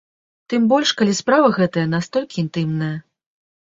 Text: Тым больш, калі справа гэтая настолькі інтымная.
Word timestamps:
Тым 0.53 0.65
больш, 0.71 0.95
калі 1.03 1.13
справа 1.21 1.53
гэтая 1.61 1.87
настолькі 1.95 2.45
інтымная. 2.47 2.95